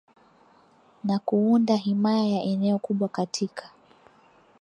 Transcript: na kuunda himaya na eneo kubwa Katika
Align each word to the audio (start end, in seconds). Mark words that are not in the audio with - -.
na 1.03 1.19
kuunda 1.19 1.75
himaya 1.75 2.23
na 2.29 2.41
eneo 2.43 2.79
kubwa 2.79 3.07
Katika 3.09 3.69